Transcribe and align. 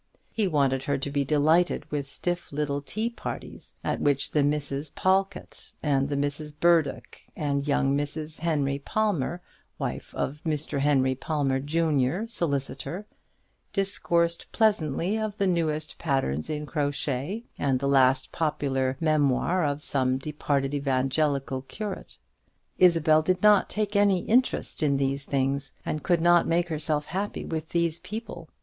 He 0.31 0.47
wanted 0.47 0.85
her 0.85 0.97
to 0.97 1.11
be 1.11 1.23
delighted 1.23 1.85
with 1.91 2.07
stiff 2.09 2.51
little 2.51 2.81
tea 2.81 3.07
parties, 3.07 3.75
at 3.83 3.99
which 4.01 4.31
the 4.31 4.41
Misses 4.41 4.89
Pawlkatt, 4.89 5.75
and 5.83 6.09
the 6.09 6.15
Misses 6.15 6.51
Burdock, 6.51 7.19
and 7.35 7.67
young 7.67 7.95
Mrs. 7.95 8.39
Henry 8.39 8.79
Palmer, 8.79 9.41
wife 9.77 10.15
of 10.15 10.41
Mr. 10.43 10.79
Henry 10.79 11.13
Palmer 11.13 11.59
junior, 11.59 12.25
solicitor, 12.27 13.05
discoursed 13.73 14.51
pleasantly 14.51 15.19
of 15.19 15.37
the 15.37 15.45
newest 15.45 15.99
patterns 15.99 16.49
in 16.49 16.65
crochet, 16.65 17.43
and 17.59 17.79
the 17.79 17.87
last 17.87 18.31
popular 18.31 18.97
memoir 18.99 19.63
of 19.63 19.83
some 19.83 20.17
departed 20.17 20.73
Evangelical 20.73 21.61
curate. 21.67 22.17
Isabel 22.79 23.21
did 23.21 23.43
not 23.43 23.69
take 23.69 23.95
any 23.95 24.21
interest 24.21 24.81
in 24.81 24.97
these 24.97 25.25
things, 25.25 25.73
and 25.85 26.01
could 26.01 26.21
not 26.21 26.47
make 26.47 26.69
herself 26.69 27.05
happy 27.05 27.45
with 27.45 27.69
these 27.69 27.99
people. 27.99 28.49